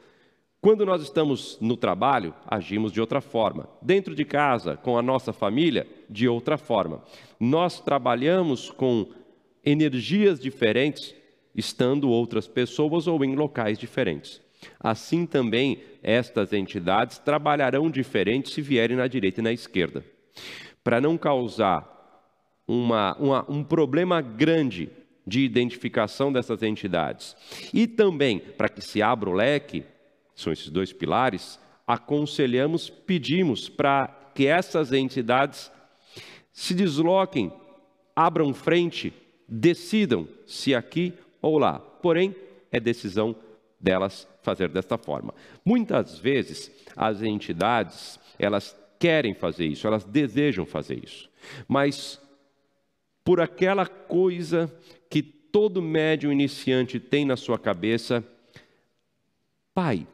Quando 0.62 0.86
nós 0.86 1.02
estamos 1.02 1.58
no 1.60 1.76
trabalho, 1.76 2.36
agimos 2.46 2.92
de 2.92 3.02
outra 3.02 3.20
forma. 3.20 3.68
Dentro 3.82 4.14
de 4.14 4.24
casa, 4.24 4.78
com 4.78 4.96
a 4.96 5.02
nossa 5.02 5.34
família, 5.34 5.88
de 6.08 6.28
outra 6.28 6.56
forma. 6.56 7.04
Nós 7.40 7.80
trabalhamos 7.80 8.70
com 8.70 9.08
energias 9.66 10.40
diferentes, 10.40 11.16
estando 11.56 12.12
outras 12.12 12.48
pessoas 12.48 13.08
ou 13.08 13.26
em 13.26 13.36
locais 13.36 13.80
diferentes. 13.80 14.40
Assim 14.80 15.26
também 15.26 15.82
estas 16.04 16.54
entidades 16.54 17.18
trabalharão 17.18 17.90
diferente 17.90 18.52
se 18.52 18.62
vierem 18.62 18.98
na 18.98 19.08
direita 19.08 19.40
e 19.40 19.44
na 19.44 19.52
esquerda. 19.52 20.06
Para 20.84 21.02
não 21.02 21.18
causar 21.18 22.01
uma, 22.68 23.16
uma, 23.18 23.52
um 23.52 23.64
problema 23.64 24.22
grande 24.22 24.90
de 25.26 25.42
identificação 25.42 26.32
dessas 26.32 26.64
entidades 26.64 27.36
e 27.74 27.86
também 27.88 28.40
para 28.40 28.70
que 28.70 28.82
se 28.82 29.02
abra 29.02 29.30
o 29.30 29.34
leque, 29.34 29.84
são 30.36 30.52
esses 30.52 30.70
dois 30.70 30.92
pilares, 30.92 31.60
aconselhamos, 31.86 32.90
pedimos 32.90 33.70
para 33.70 34.08
que 34.34 34.48
essas 34.48 34.92
entidades 34.92 35.72
se 36.52 36.74
desloquem, 36.74 37.52
abram 38.16 38.54
frente, 38.54 39.14
decidam 39.48 40.28
se 40.46 40.74
aqui 40.74 41.14
ou 41.42 41.58
lá. 41.58 41.80
Porém, 41.80 42.36
é 42.72 42.80
decisão 42.80 43.36
delas 43.80 44.28
fazer 44.42 44.70
desta 44.70 44.98
forma. 44.98 45.34
Muitas 45.66 46.18
vezes 46.18 46.72
as 46.96 47.22
entidades, 47.22 48.20
elas 48.38 48.76
querem 49.00 49.34
fazer 49.34 49.66
isso, 49.66 49.88
elas 49.88 50.04
desejam 50.04 50.66
fazer 50.66 51.04
isso. 51.04 51.30
Mas 51.68 52.21
por 53.24 53.40
aquela 53.40 53.86
coisa 53.86 54.74
que 55.10 55.22
todo 55.22 55.82
médium 55.82 56.32
iniciante 56.32 57.00
tem 57.00 57.26
na 57.26 57.36
sua 57.36 57.60
cabeça, 57.60 58.24
pai, 59.74 60.08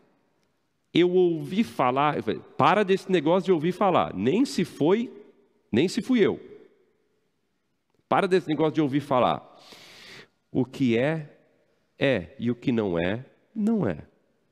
eu 0.93 1.11
ouvi 1.11 1.63
falar, 1.63 2.15
para 2.57 2.83
desse 2.83 3.11
negócio 3.11 3.45
de 3.45 3.51
ouvir 3.51 3.71
falar, 3.71 4.13
nem 4.13 4.45
se 4.45 4.65
foi, 4.65 5.11
nem 5.71 5.87
se 5.87 6.01
fui 6.01 6.19
eu. 6.19 6.39
Para 8.09 8.27
desse 8.27 8.47
negócio 8.47 8.73
de 8.73 8.81
ouvir 8.81 9.01
falar. 9.01 9.57
O 10.51 10.65
que 10.65 10.97
é, 10.97 11.37
é, 11.99 12.35
e 12.39 12.49
o 12.49 12.55
que 12.55 12.71
não 12.71 12.97
é, 12.97 13.25
não 13.53 13.87
é. 13.87 13.99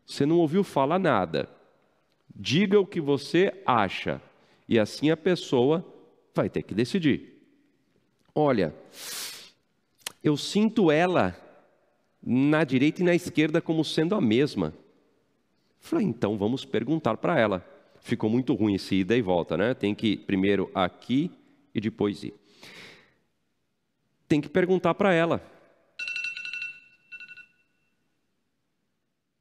Você 0.05 0.25
não 0.25 0.37
ouviu 0.37 0.63
falar 0.63 0.99
nada. 0.99 1.49
Diga 2.35 2.79
o 2.79 2.85
que 2.85 2.99
você 2.99 3.53
acha. 3.65 4.21
E 4.67 4.77
assim 4.77 5.09
a 5.09 5.17
pessoa 5.17 5.85
vai 6.33 6.49
ter 6.49 6.63
que 6.63 6.73
decidir. 6.73 7.34
Olha, 8.37 8.75
eu 10.21 10.35
sinto 10.35 10.91
ela 10.91 11.33
na 12.21 12.65
direita 12.65 13.01
e 13.01 13.05
na 13.05 13.15
esquerda 13.15 13.61
como 13.61 13.85
sendo 13.85 14.13
a 14.13 14.19
mesma. 14.19 14.73
Falei, 15.79 16.05
então 16.05 16.37
vamos 16.37 16.65
perguntar 16.65 17.15
para 17.15 17.39
ela. 17.39 17.65
Ficou 18.01 18.29
muito 18.29 18.53
ruim 18.53 18.75
esse 18.75 18.95
ida 18.95 19.15
e 19.15 19.21
volta, 19.21 19.55
né? 19.55 19.73
Tem 19.73 19.95
que 19.95 20.07
ir 20.07 20.17
primeiro 20.17 20.69
aqui 20.75 21.31
e 21.73 21.79
depois 21.79 22.23
ir. 22.23 22.33
Tem 24.27 24.41
que 24.41 24.49
perguntar 24.49 24.95
para 24.95 25.13
ela. 25.13 25.41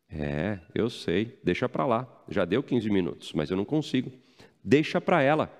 É, 0.08 0.60
eu 0.72 0.88
sei, 0.88 1.36
deixa 1.42 1.68
para 1.68 1.84
lá. 1.84 2.24
Já 2.28 2.44
deu 2.44 2.62
15 2.62 2.88
minutos, 2.90 3.32
mas 3.32 3.50
eu 3.50 3.56
não 3.56 3.64
consigo. 3.64 4.12
Deixa 4.62 5.00
para 5.00 5.20
ela. 5.20 5.50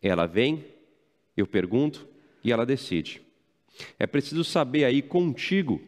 Ela 0.00 0.26
vem, 0.26 0.64
eu 1.36 1.46
pergunto 1.46 2.08
e 2.44 2.52
ela 2.52 2.66
decide. 2.66 3.22
É 3.98 4.06
preciso 4.06 4.44
saber 4.44 4.84
aí 4.84 5.00
contigo 5.00 5.80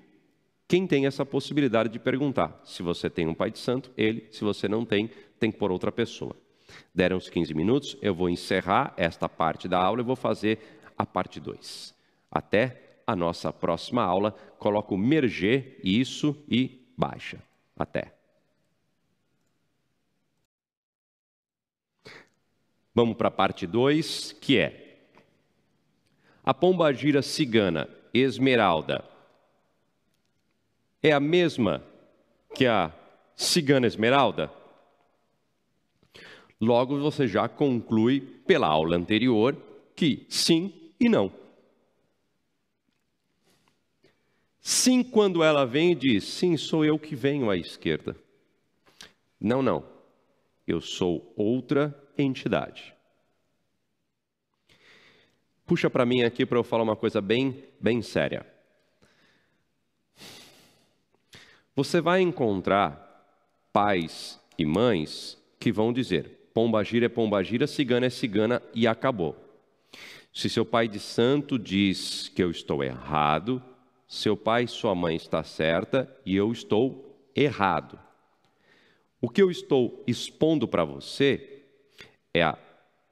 quem 0.66 0.86
tem 0.86 1.06
essa 1.06 1.26
possibilidade 1.26 1.90
de 1.90 1.98
perguntar. 1.98 2.60
Se 2.64 2.82
você 2.82 3.10
tem 3.10 3.26
um 3.26 3.34
pai 3.34 3.50
de 3.50 3.58
santo, 3.58 3.90
ele. 3.96 4.26
Se 4.30 4.42
você 4.42 4.66
não 4.66 4.84
tem, 4.84 5.10
tem 5.38 5.52
que 5.52 5.58
pôr 5.58 5.70
outra 5.70 5.92
pessoa. 5.92 6.34
Deram 6.94 7.16
os 7.16 7.28
15 7.28 7.54
minutos, 7.54 7.96
eu 8.00 8.14
vou 8.14 8.28
encerrar 8.28 8.94
esta 8.96 9.28
parte 9.28 9.68
da 9.68 9.78
aula 9.78 10.00
e 10.00 10.04
vou 10.04 10.16
fazer 10.16 10.58
a 10.96 11.04
parte 11.04 11.38
2. 11.38 11.94
Até 12.30 12.98
a 13.06 13.14
nossa 13.14 13.52
próxima 13.52 14.02
aula, 14.02 14.32
coloco 14.58 14.96
merger 14.96 15.78
isso 15.84 16.36
e 16.48 16.80
baixa. 16.96 17.38
Até. 17.76 18.14
Vamos 22.94 23.16
para 23.16 23.28
a 23.28 23.30
parte 23.30 23.66
2, 23.66 24.32
que 24.40 24.56
é 24.56 24.83
a 26.44 26.52
pombagira 26.52 27.22
cigana 27.22 27.88
esmeralda 28.12 29.02
é 31.02 31.12
a 31.12 31.20
mesma 31.20 31.82
que 32.54 32.66
a 32.66 32.92
cigana 33.34 33.86
esmeralda? 33.86 34.50
Logo 36.60 36.98
você 36.98 37.26
já 37.26 37.48
conclui 37.48 38.20
pela 38.20 38.66
aula 38.66 38.96
anterior 38.96 39.56
que 39.96 40.26
sim 40.28 40.92
e 40.98 41.08
não. 41.08 41.32
Sim, 44.60 45.02
quando 45.02 45.42
ela 45.42 45.66
vem 45.66 45.92
e 45.92 45.94
diz: 45.94 46.24
Sim, 46.24 46.56
sou 46.56 46.84
eu 46.84 46.98
que 46.98 47.14
venho 47.14 47.50
à 47.50 47.56
esquerda. 47.56 48.16
Não, 49.38 49.60
não. 49.60 49.84
Eu 50.66 50.80
sou 50.80 51.34
outra 51.36 51.94
entidade. 52.16 52.93
Puxa 55.66 55.88
para 55.88 56.04
mim 56.04 56.22
aqui 56.22 56.44
para 56.44 56.58
eu 56.58 56.64
falar 56.64 56.82
uma 56.82 56.96
coisa 56.96 57.20
bem, 57.20 57.64
bem 57.80 58.02
séria. 58.02 58.46
Você 61.74 62.00
vai 62.00 62.20
encontrar 62.20 63.00
pais 63.72 64.38
e 64.58 64.64
mães 64.64 65.38
que 65.58 65.72
vão 65.72 65.92
dizer: 65.92 66.50
pombagira 66.52 67.06
é 67.06 67.08
pombagira, 67.08 67.66
cigana 67.66 68.06
é 68.06 68.10
cigana 68.10 68.62
e 68.74 68.86
acabou. 68.86 69.36
Se 70.32 70.50
seu 70.50 70.66
pai 70.66 70.86
de 70.86 70.98
santo 71.00 71.58
diz 71.58 72.28
que 72.28 72.42
eu 72.42 72.50
estou 72.50 72.84
errado, 72.84 73.62
seu 74.06 74.36
pai 74.36 74.64
e 74.64 74.68
sua 74.68 74.94
mãe 74.94 75.16
está 75.16 75.42
certa 75.42 76.14
e 76.26 76.36
eu 76.36 76.52
estou 76.52 77.18
errado. 77.34 77.98
O 79.20 79.30
que 79.30 79.40
eu 79.40 79.50
estou 79.50 80.04
expondo 80.06 80.68
para 80.68 80.84
você 80.84 81.62
é 82.34 82.42
a 82.42 82.58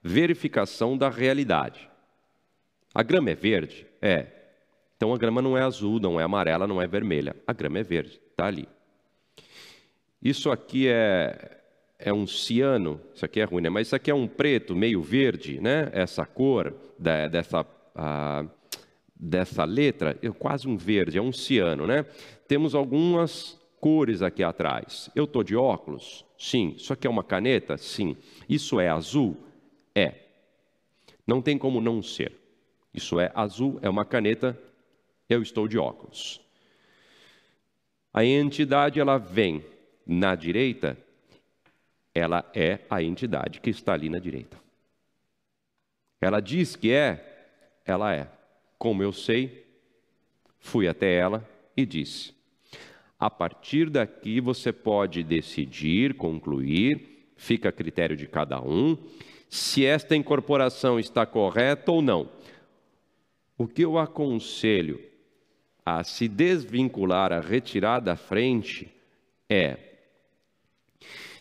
verificação 0.02 0.98
da 0.98 1.08
realidade. 1.08 1.91
A 2.94 3.02
grama 3.02 3.30
é 3.30 3.34
verde? 3.34 3.86
É. 4.00 4.26
Então 4.96 5.12
a 5.12 5.18
grama 5.18 5.42
não 5.42 5.56
é 5.56 5.62
azul, 5.62 5.98
não 5.98 6.20
é 6.20 6.22
amarela, 6.22 6.66
não 6.66 6.80
é 6.80 6.86
vermelha. 6.86 7.34
A 7.46 7.52
grama 7.52 7.78
é 7.78 7.82
verde, 7.82 8.20
está 8.30 8.46
ali. 8.46 8.68
Isso 10.22 10.50
aqui 10.50 10.86
é, 10.86 11.58
é 11.98 12.12
um 12.12 12.26
ciano, 12.26 13.00
isso 13.14 13.24
aqui 13.24 13.40
é 13.40 13.44
ruim, 13.44 13.62
né? 13.62 13.68
mas 13.68 13.88
isso 13.88 13.96
aqui 13.96 14.10
é 14.10 14.14
um 14.14 14.28
preto, 14.28 14.76
meio 14.76 15.02
verde, 15.02 15.60
né? 15.60 15.90
Essa 15.92 16.24
cor 16.24 16.72
da, 16.96 17.26
dessa, 17.26 17.66
dessa 19.16 19.64
letra, 19.64 20.16
é 20.22 20.30
quase 20.30 20.68
um 20.68 20.76
verde, 20.76 21.18
é 21.18 21.22
um 21.22 21.32
ciano, 21.32 21.86
né? 21.86 22.04
Temos 22.46 22.74
algumas 22.74 23.60
cores 23.80 24.22
aqui 24.22 24.44
atrás. 24.44 25.10
Eu 25.12 25.24
estou 25.24 25.42
de 25.42 25.56
óculos? 25.56 26.24
Sim. 26.38 26.74
Isso 26.76 26.92
aqui 26.92 27.08
é 27.08 27.10
uma 27.10 27.24
caneta? 27.24 27.76
Sim. 27.76 28.16
Isso 28.48 28.78
é 28.78 28.88
azul? 28.88 29.36
É. 29.92 30.14
Não 31.26 31.42
tem 31.42 31.58
como 31.58 31.80
não 31.80 32.00
ser. 32.00 32.41
Isso 32.92 33.18
é 33.18 33.30
azul, 33.34 33.78
é 33.82 33.88
uma 33.88 34.04
caneta, 34.04 34.58
eu 35.28 35.42
estou 35.42 35.66
de 35.66 35.78
óculos. 35.78 36.40
A 38.12 38.24
entidade 38.24 39.00
ela 39.00 39.18
vem 39.18 39.64
na 40.06 40.34
direita 40.34 40.98
ela 42.14 42.48
é 42.54 42.80
a 42.90 43.02
entidade 43.02 43.60
que 43.60 43.70
está 43.70 43.94
ali 43.94 44.08
na 44.08 44.18
direita. 44.18 44.58
Ela 46.20 46.40
diz 46.40 46.76
que 46.76 46.92
é, 46.92 47.80
ela 47.84 48.14
é. 48.14 48.28
Como 48.78 49.02
eu 49.02 49.12
sei, 49.12 49.66
fui 50.58 50.86
até 50.86 51.14
ela 51.14 51.48
e 51.76 51.86
disse: 51.86 52.34
a 53.18 53.30
partir 53.30 53.88
daqui 53.88 54.40
você 54.40 54.72
pode 54.72 55.22
decidir, 55.22 56.14
concluir, 56.14 57.32
fica 57.36 57.70
a 57.70 57.72
critério 57.72 58.16
de 58.16 58.26
cada 58.26 58.60
um, 58.60 58.96
se 59.48 59.84
esta 59.84 60.14
incorporação 60.14 60.98
está 60.98 61.24
correta 61.24 61.90
ou 61.90 62.02
não. 62.02 62.28
O 63.62 63.68
que 63.68 63.82
eu 63.82 63.96
aconselho 63.96 65.00
a 65.86 66.02
se 66.02 66.26
desvincular, 66.26 67.32
a 67.32 67.38
retirar 67.38 68.00
da 68.00 68.16
frente, 68.16 68.92
é 69.48 69.78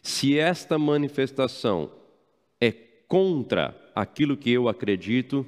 se 0.04 0.38
esta 0.38 0.78
manifestação 0.78 1.92
é 2.60 2.72
contra 3.08 3.76
aquilo 3.96 4.38
que 4.38 4.52
eu 4.52 4.70
acredito, 4.70 5.44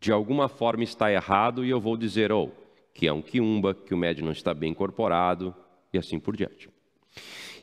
de 0.00 0.10
alguma 0.10 0.48
forma 0.48 0.82
está 0.82 1.12
errado 1.12 1.64
e 1.64 1.70
eu 1.70 1.80
vou 1.80 1.96
dizer, 1.96 2.32
ou 2.32 2.48
oh, 2.48 2.90
que 2.92 3.06
é 3.06 3.12
um 3.12 3.22
quiumba, 3.22 3.72
que 3.72 3.94
o 3.94 3.96
médium 3.96 4.24
não 4.24 4.32
está 4.32 4.52
bem 4.52 4.72
incorporado 4.72 5.54
e 5.92 5.98
assim 5.98 6.18
por 6.18 6.36
diante. 6.36 6.68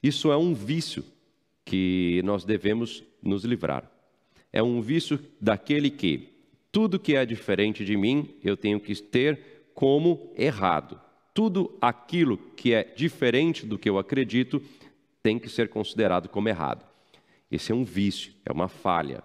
Isso 0.02 0.32
é 0.32 0.38
um 0.38 0.54
vício 0.54 1.04
que 1.66 2.22
nós 2.24 2.46
devemos 2.46 3.04
nos 3.22 3.44
livrar. 3.44 3.92
É 4.54 4.64
um 4.64 4.80
vício 4.80 5.20
daquele 5.42 5.90
que 5.90 6.33
tudo 6.74 7.00
que 7.00 7.16
é 7.16 7.24
diferente 7.24 7.86
de 7.86 7.96
mim 7.96 8.36
eu 8.44 8.58
tenho 8.58 8.80
que 8.80 8.96
ter 8.96 9.70
como 9.76 10.34
errado. 10.36 11.00
Tudo 11.32 11.78
aquilo 11.80 12.36
que 12.36 12.74
é 12.74 12.84
diferente 12.84 13.64
do 13.64 13.78
que 13.78 13.88
eu 13.88 14.00
acredito 14.00 14.60
tem 15.22 15.38
que 15.38 15.48
ser 15.48 15.70
considerado 15.70 16.28
como 16.28 16.50
errado. 16.50 16.84
Esse 17.52 17.72
é 17.72 17.76
um 17.76 17.84
vício, 17.84 18.34
é 18.44 18.52
uma 18.52 18.68
falha. 18.68 19.24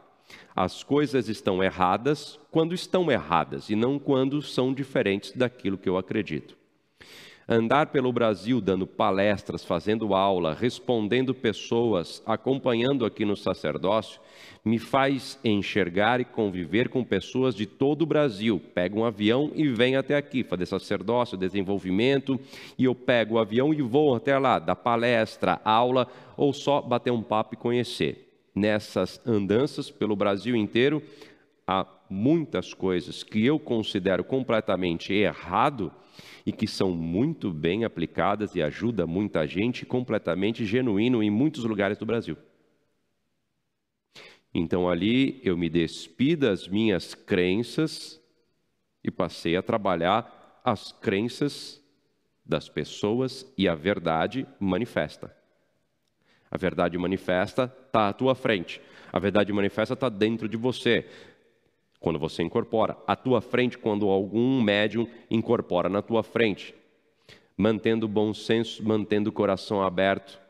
As 0.54 0.82
coisas 0.82 1.26
estão 1.30 1.64
erradas 1.64 2.38
quando 2.50 2.74
estão 2.74 3.10
erradas 3.10 3.70
e 3.70 3.74
não 3.74 3.98
quando 3.98 4.42
são 4.42 4.74
diferentes 4.74 5.32
daquilo 5.32 5.78
que 5.78 5.88
eu 5.88 5.96
acredito. 5.96 6.57
Andar 7.50 7.86
pelo 7.86 8.12
Brasil 8.12 8.60
dando 8.60 8.86
palestras, 8.86 9.64
fazendo 9.64 10.12
aula, 10.12 10.52
respondendo 10.52 11.34
pessoas, 11.34 12.22
acompanhando 12.26 13.06
aqui 13.06 13.24
no 13.24 13.34
sacerdócio, 13.34 14.20
me 14.62 14.78
faz 14.78 15.38
enxergar 15.42 16.20
e 16.20 16.26
conviver 16.26 16.90
com 16.90 17.02
pessoas 17.02 17.54
de 17.54 17.64
todo 17.64 18.02
o 18.02 18.06
Brasil. 18.06 18.60
Pego 18.74 19.00
um 19.00 19.04
avião 19.06 19.50
e 19.54 19.66
venho 19.66 19.98
até 19.98 20.14
aqui 20.14 20.44
fazer 20.44 20.66
sacerdócio, 20.66 21.38
desenvolvimento, 21.38 22.38
e 22.76 22.84
eu 22.84 22.94
pego 22.94 23.36
o 23.36 23.38
avião 23.38 23.72
e 23.72 23.80
vou 23.80 24.14
até 24.14 24.36
lá, 24.36 24.58
dar 24.58 24.76
palestra, 24.76 25.58
aula, 25.64 26.06
ou 26.36 26.52
só 26.52 26.82
bater 26.82 27.10
um 27.10 27.22
papo 27.22 27.54
e 27.54 27.56
conhecer. 27.56 28.26
Nessas 28.54 29.22
andanças 29.26 29.90
pelo 29.90 30.14
Brasil 30.14 30.54
inteiro, 30.54 31.02
há 31.68 31.86
muitas 32.08 32.72
coisas 32.72 33.22
que 33.22 33.44
eu 33.44 33.58
considero 33.58 34.24
completamente 34.24 35.12
errado 35.12 35.92
e 36.46 36.50
que 36.50 36.66
são 36.66 36.90
muito 36.92 37.52
bem 37.52 37.84
aplicadas 37.84 38.54
e 38.54 38.62
ajuda 38.62 39.06
muita 39.06 39.46
gente 39.46 39.84
completamente 39.84 40.64
genuíno 40.64 41.22
em 41.22 41.28
muitos 41.28 41.64
lugares 41.64 41.98
do 41.98 42.06
Brasil. 42.06 42.38
Então 44.54 44.88
ali 44.88 45.42
eu 45.44 45.58
me 45.58 45.68
despi 45.68 46.34
das 46.34 46.66
minhas 46.66 47.14
crenças 47.14 48.18
e 49.04 49.10
passei 49.10 49.54
a 49.54 49.62
trabalhar 49.62 50.62
as 50.64 50.90
crenças 50.90 51.84
das 52.46 52.66
pessoas 52.66 53.46
e 53.58 53.68
a 53.68 53.74
verdade 53.74 54.46
manifesta. 54.58 55.36
A 56.50 56.56
verdade 56.56 56.96
manifesta 56.96 57.70
está 57.86 58.08
à 58.08 58.12
tua 58.14 58.34
frente. 58.34 58.80
A 59.12 59.18
verdade 59.18 59.52
manifesta 59.52 59.92
está 59.92 60.08
dentro 60.08 60.48
de 60.48 60.56
você 60.56 61.06
quando 62.00 62.18
você 62.18 62.42
incorpora, 62.42 62.96
à 63.06 63.16
tua 63.16 63.40
frente 63.40 63.76
quando 63.76 64.08
algum 64.08 64.62
médium 64.62 65.08
incorpora 65.30 65.88
na 65.88 66.00
tua 66.00 66.22
frente, 66.22 66.74
mantendo 67.56 68.06
bom 68.06 68.32
senso, 68.32 68.84
mantendo 68.84 69.30
o 69.30 69.32
coração 69.32 69.82
aberto 69.82 70.40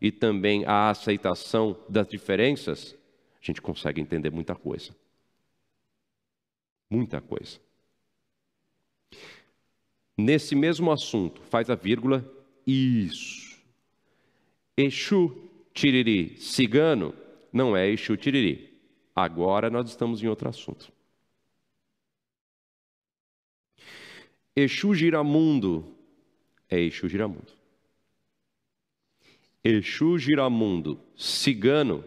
e 0.00 0.10
também 0.10 0.64
a 0.64 0.90
aceitação 0.90 1.76
das 1.88 2.08
diferenças, 2.08 2.96
a 3.40 3.44
gente 3.44 3.60
consegue 3.60 4.00
entender 4.00 4.30
muita 4.30 4.54
coisa. 4.54 4.94
Muita 6.88 7.20
coisa. 7.20 7.58
Nesse 10.16 10.54
mesmo 10.54 10.90
assunto, 10.90 11.42
faz 11.42 11.68
a 11.68 11.74
vírgula, 11.74 12.24
isso. 12.66 13.60
Exu 14.76 15.46
Tiriri 15.74 16.36
cigano 16.38 17.14
não 17.52 17.76
é 17.76 17.88
Exu 17.88 18.16
Tiriri. 18.16 18.65
Agora 19.16 19.70
nós 19.70 19.88
estamos 19.88 20.22
em 20.22 20.28
outro 20.28 20.46
assunto. 20.46 20.92
Exu 24.54 24.94
Giramundo 24.94 25.96
é 26.68 26.78
Exu 26.78 27.08
Giramundo. 27.08 27.50
Exu 29.64 30.18
Giramundo 30.18 31.00
cigano 31.16 32.04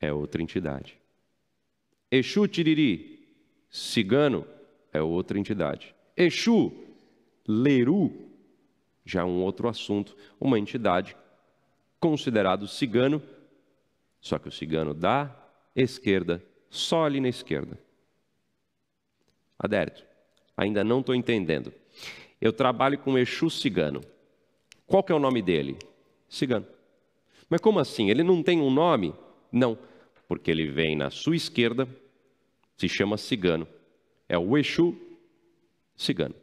é 0.00 0.10
outra 0.10 0.42
entidade. 0.42 0.96
Exu 2.10 2.48
Tiriri 2.48 3.28
cigano 3.68 4.46
é 4.90 5.02
outra 5.02 5.38
entidade. 5.38 5.94
Exu 6.16 6.72
Leru 7.46 8.26
já 9.04 9.20
é 9.20 9.24
um 9.24 9.42
outro 9.42 9.68
assunto, 9.68 10.16
uma 10.40 10.58
entidade 10.58 11.14
considerado 12.00 12.66
cigano, 12.66 13.22
só 14.18 14.38
que 14.38 14.48
o 14.48 14.52
cigano 14.52 14.94
da 14.94 15.47
esquerda, 15.74 16.42
só 16.70 17.04
ali 17.04 17.20
na 17.20 17.28
esquerda. 17.28 17.78
Adérito, 19.58 20.04
ainda 20.56 20.84
não 20.84 21.00
estou 21.00 21.14
entendendo. 21.14 21.72
Eu 22.40 22.52
trabalho 22.52 22.98
com 22.98 23.18
Exu 23.18 23.50
cigano. 23.50 24.00
Qual 24.86 25.02
que 25.02 25.12
é 25.12 25.14
o 25.14 25.18
nome 25.18 25.42
dele? 25.42 25.76
Cigano. 26.28 26.66
Mas 27.48 27.60
como 27.60 27.78
assim? 27.78 28.10
Ele 28.10 28.22
não 28.22 28.42
tem 28.42 28.60
um 28.60 28.70
nome? 28.70 29.14
Não, 29.50 29.78
porque 30.28 30.50
ele 30.50 30.66
vem 30.66 30.94
na 30.94 31.10
sua 31.10 31.36
esquerda, 31.36 31.88
se 32.76 32.88
chama 32.88 33.16
cigano. 33.16 33.66
É 34.28 34.38
o 34.38 34.56
Exu 34.56 34.96
cigano. 35.96 36.34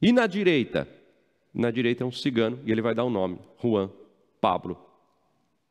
E 0.00 0.12
na 0.12 0.26
direita? 0.26 0.88
Na 1.54 1.70
direita 1.70 2.02
é 2.02 2.06
um 2.06 2.12
cigano 2.12 2.58
e 2.64 2.72
ele 2.72 2.82
vai 2.82 2.94
dar 2.94 3.04
o 3.04 3.06
um 3.06 3.10
nome: 3.10 3.38
Juan, 3.62 3.90
Pablo, 4.40 4.76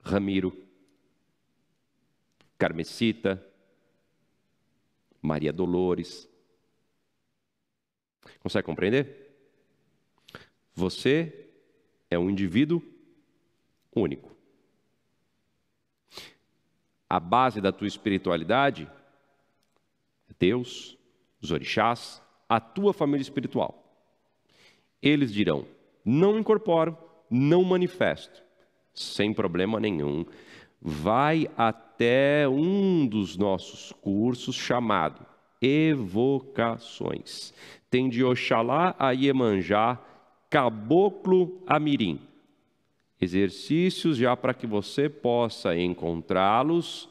Ramiro, 0.01 0.55
Carmesita, 2.61 3.43
Maria 5.19 5.51
Dolores. 5.51 6.29
Consegue 8.39 8.67
compreender? 8.67 9.35
Você 10.75 11.49
é 12.07 12.19
um 12.19 12.29
indivíduo 12.29 12.83
único. 13.95 14.37
A 17.09 17.19
base 17.19 17.59
da 17.59 17.71
tua 17.71 17.87
espiritualidade 17.87 18.87
é 20.29 20.33
Deus, 20.37 20.95
os 21.41 21.49
orixás, 21.49 22.21
a 22.47 22.59
tua 22.59 22.93
família 22.93 23.23
espiritual. 23.23 23.91
Eles 25.01 25.33
dirão: 25.33 25.65
não 26.05 26.37
incorporo, 26.37 26.95
não 27.27 27.63
manifesto, 27.63 28.43
sem 28.93 29.33
problema 29.33 29.79
nenhum. 29.79 30.23
Vai 30.79 31.49
até 31.57 31.90
um 32.49 33.05
dos 33.07 33.37
nossos 33.37 33.91
cursos 34.01 34.55
chamado 34.55 35.25
Evocações. 35.61 37.53
Tem 37.89 38.09
de 38.09 38.23
Oxalá 38.23 38.95
a 38.97 39.11
Iemanjá, 39.11 39.99
Caboclo 40.49 41.61
Amirim. 41.67 42.19
Exercícios 43.19 44.17
já 44.17 44.35
para 44.35 44.53
que 44.53 44.65
você 44.65 45.07
possa 45.07 45.77
encontrá-los 45.77 47.07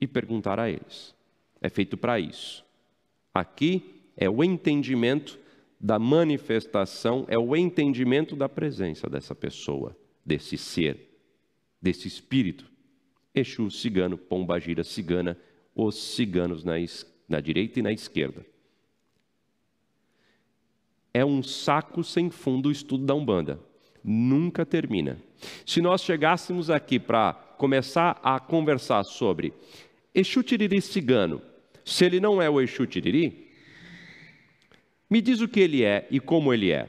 e 0.00 0.06
perguntar 0.06 0.58
a 0.58 0.70
eles. 0.70 1.14
É 1.60 1.68
feito 1.68 1.96
para 1.96 2.18
isso. 2.18 2.64
Aqui 3.34 4.02
é 4.16 4.30
o 4.30 4.42
entendimento 4.42 5.38
da 5.80 5.98
manifestação 5.98 7.24
é 7.28 7.38
o 7.38 7.54
entendimento 7.54 8.34
da 8.34 8.48
presença 8.48 9.08
dessa 9.08 9.34
pessoa, 9.34 9.96
desse 10.24 10.58
ser, 10.58 11.08
desse 11.80 12.08
espírito. 12.08 12.68
Exu, 13.38 13.70
cigano, 13.70 14.16
pombagira, 14.16 14.82
cigana, 14.84 15.36
os 15.74 15.94
ciganos 16.14 16.64
na, 16.64 16.74
na 17.28 17.40
direita 17.40 17.78
e 17.78 17.82
na 17.82 17.92
esquerda. 17.92 18.44
É 21.12 21.24
um 21.24 21.42
saco 21.42 22.04
sem 22.04 22.30
fundo 22.30 22.68
o 22.68 22.72
estudo 22.72 23.04
da 23.04 23.14
Umbanda. 23.14 23.60
Nunca 24.04 24.64
termina. 24.64 25.18
Se 25.66 25.80
nós 25.80 26.02
chegássemos 26.02 26.70
aqui 26.70 26.98
para 26.98 27.32
começar 27.32 28.20
a 28.22 28.38
conversar 28.38 29.04
sobre 29.04 29.52
Exu 30.14 30.42
Tiriri 30.42 30.80
cigano, 30.80 31.42
se 31.84 32.04
ele 32.04 32.20
não 32.20 32.40
é 32.40 32.48
o 32.48 32.60
Exu 32.60 32.86
Tiriri, 32.86 33.48
me 35.10 35.20
diz 35.20 35.40
o 35.40 35.48
que 35.48 35.60
ele 35.60 35.82
é 35.82 36.06
e 36.10 36.20
como 36.20 36.52
ele 36.52 36.70
é. 36.70 36.88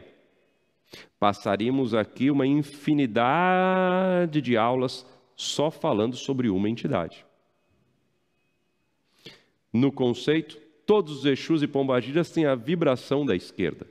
Passaríamos 1.20 1.94
aqui 1.94 2.32
uma 2.32 2.46
infinidade 2.46 4.42
de 4.42 4.58
aulas 4.58 5.06
só 5.40 5.72
falando 5.72 6.18
sobre 6.18 6.50
uma 6.50 6.70
entidade. 6.70 7.26
No 9.72 9.90
conceito, 9.90 10.58
todos 10.86 11.20
os 11.20 11.26
Exus 11.26 11.62
e 11.62 11.68
Pombagiras 11.68 12.30
têm 12.30 12.46
a 12.46 12.56
vibração 12.56 13.26
da 13.26 13.34
esquerda. 13.34 13.88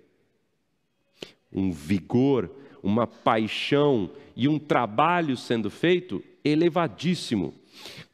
Um 1.51 1.73
vigor, 1.73 2.51
uma 2.83 3.07
paixão 3.07 4.11
e 4.37 4.47
um 4.47 4.59
trabalho 4.59 5.39
sendo 5.39 5.71
feito 5.71 6.23
elevadíssimo, 6.45 7.55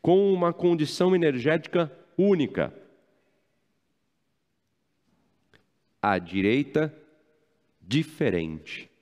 com 0.01 0.33
uma 0.33 0.53
condição 0.53 1.13
energética 1.13 1.91
única. 2.17 2.73
à 6.01 6.19
direita, 6.19 6.95
diferente. 7.81 8.94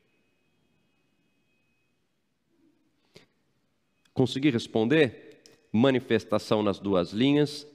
Consegui 4.23 4.51
responder? 4.51 5.41
Manifestação 5.73 6.63
nas 6.63 6.79
duas 6.79 7.13
linhas. 7.13 7.67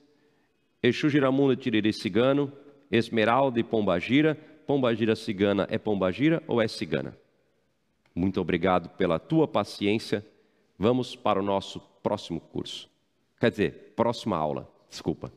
Exu 0.82 1.10
Giramunda 1.10 1.58
Tiriri 1.58 1.92
Cigano, 1.92 2.50
Esmeralda 2.90 3.60
e 3.60 3.64
Pombagira. 3.66 4.34
Pombagira 4.66 5.14
Cigana 5.14 5.68
é 5.70 5.78
Pombagira 5.78 6.42
ou 6.48 6.62
é 6.62 6.68
Cigana? 6.70 7.18
Muito 8.16 8.40
obrigado 8.40 8.88
pela 8.92 9.20
tua 9.20 9.46
paciência. 9.46 10.26
Vamos 10.80 11.18
para 11.18 11.38
o 11.38 11.44
nosso 11.44 11.82
próximo 12.02 12.40
curso. 12.40 12.90
Quer 13.42 13.52
dizer, 13.52 13.94
próxima 13.94 14.38
aula. 14.38 14.72
Desculpa. 14.90 15.30